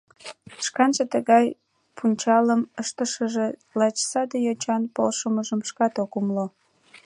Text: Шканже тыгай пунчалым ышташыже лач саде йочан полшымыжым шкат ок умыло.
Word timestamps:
Шканже 0.65 1.03
тыгай 1.13 1.45
пунчалым 1.95 2.61
ышташыже 2.81 3.47
лач 3.79 3.97
саде 4.11 4.37
йочан 4.45 4.83
полшымыжым 4.95 5.61
шкат 5.69 5.93
ок 6.03 6.11
умыло. 6.19 6.45